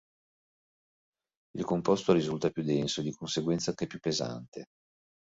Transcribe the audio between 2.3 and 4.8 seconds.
più denso, e di conseguenza anche più pesante.